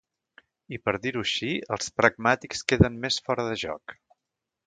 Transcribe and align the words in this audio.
I 0.75 0.79
per 0.85 0.93
dir-ho 1.03 1.21
així, 1.25 1.49
els 1.77 1.91
pragmàtics 1.99 2.65
queden 2.73 2.99
més 3.05 3.21
fora 3.27 3.47
de 3.51 3.61
joc. 3.67 3.95